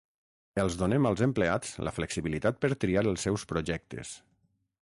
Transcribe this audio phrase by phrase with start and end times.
[0.63, 4.19] Els donem als empleats la flexibilitat per triar els seus projectes.